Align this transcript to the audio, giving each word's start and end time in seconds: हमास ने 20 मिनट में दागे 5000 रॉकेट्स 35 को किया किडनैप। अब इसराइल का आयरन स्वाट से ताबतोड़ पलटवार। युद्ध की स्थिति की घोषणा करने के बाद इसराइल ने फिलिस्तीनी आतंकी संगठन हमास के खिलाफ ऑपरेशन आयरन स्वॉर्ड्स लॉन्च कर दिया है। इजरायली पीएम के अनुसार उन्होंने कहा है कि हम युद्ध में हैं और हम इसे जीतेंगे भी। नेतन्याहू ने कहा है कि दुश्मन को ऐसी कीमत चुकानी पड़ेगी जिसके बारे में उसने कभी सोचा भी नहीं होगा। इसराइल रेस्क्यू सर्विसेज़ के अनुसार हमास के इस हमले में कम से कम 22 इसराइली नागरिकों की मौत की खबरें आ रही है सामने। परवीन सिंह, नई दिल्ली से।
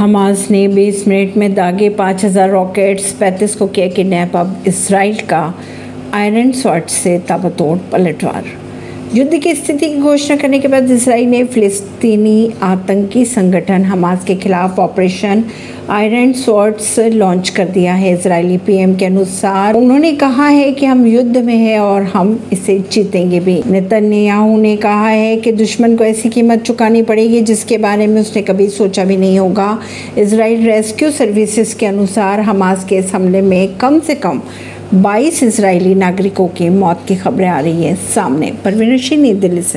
हमास 0.00 0.46
ने 0.50 0.68
20 0.68 1.08
मिनट 1.08 1.36
में 1.36 1.54
दागे 1.54 1.88
5000 1.90 2.48
रॉकेट्स 2.50 3.12
35 3.18 3.54
को 3.54 3.66
किया 3.66 3.88
किडनैप। 3.88 4.36
अब 4.36 4.64
इसराइल 4.66 5.20
का 5.20 5.42
आयरन 6.14 6.52
स्वाट 6.52 6.88
से 6.88 7.18
ताबतोड़ 7.18 7.78
पलटवार। 7.92 8.44
युद्ध 9.14 9.38
की 9.38 9.54
स्थिति 9.54 9.86
की 9.88 9.96
घोषणा 9.96 10.36
करने 10.36 10.58
के 10.58 10.68
बाद 10.68 10.90
इसराइल 10.90 11.28
ने 11.28 11.42
फिलिस्तीनी 11.44 12.52
आतंकी 12.62 13.24
संगठन 13.24 13.84
हमास 13.84 14.24
के 14.24 14.34
खिलाफ 14.34 14.78
ऑपरेशन 14.78 15.42
आयरन 15.90 16.32
स्वॉर्ड्स 16.32 16.98
लॉन्च 16.98 17.48
कर 17.48 17.68
दिया 17.68 17.94
है। 17.94 18.12
इजरायली 18.12 18.58
पीएम 18.58 18.94
के 18.94 19.04
अनुसार 19.04 19.74
उन्होंने 19.74 20.12
कहा 20.12 20.46
है 20.46 20.70
कि 20.72 20.86
हम 20.86 21.06
युद्ध 21.06 21.36
में 21.36 21.54
हैं 21.54 21.78
और 21.80 22.02
हम 22.02 22.48
इसे 22.52 22.78
जीतेंगे 22.92 23.40
भी। 23.40 23.62
नेतन्याहू 23.66 24.56
ने 24.60 24.76
कहा 24.76 25.08
है 25.08 25.36
कि 25.36 25.52
दुश्मन 25.52 25.96
को 25.96 26.04
ऐसी 26.04 26.28
कीमत 26.28 26.62
चुकानी 26.62 27.02
पड़ेगी 27.02 27.40
जिसके 27.40 27.78
बारे 27.78 28.06
में 28.06 28.20
उसने 28.20 28.42
कभी 28.42 28.68
सोचा 28.68 29.04
भी 29.04 29.16
नहीं 29.16 29.38
होगा। 29.38 29.78
इसराइल 30.18 30.66
रेस्क्यू 30.66 31.10
सर्विसेज़ 31.10 31.76
के 31.76 31.86
अनुसार 31.86 32.40
हमास 32.40 32.84
के 32.84 32.96
इस 32.96 33.14
हमले 33.14 33.40
में 33.42 33.76
कम 33.76 34.00
से 34.00 34.14
कम 34.14 34.40
22 34.94 35.42
इसराइली 35.42 35.94
नागरिकों 35.94 36.48
की 36.48 36.68
मौत 36.68 37.00
की 37.08 37.16
खबरें 37.16 37.48
आ 37.48 37.60
रही 37.60 37.84
है 37.84 37.94
सामने। 37.94 38.52
परवीन 38.64 38.98
सिंह, 38.98 39.22
नई 39.22 39.34
दिल्ली 39.34 39.62
से। 39.62 39.68